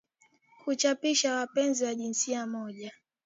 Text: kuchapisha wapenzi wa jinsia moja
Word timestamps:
kuchapisha 0.65 1.35
wapenzi 1.35 1.85
wa 1.85 1.95
jinsia 1.95 2.47
moja 2.47 2.91